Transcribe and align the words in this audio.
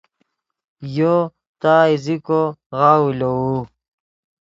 یو 0.97 1.15
تا 1.61 1.75
ایزیکو 1.89 2.41
غاؤو 2.77 3.09
لووے 3.19 3.57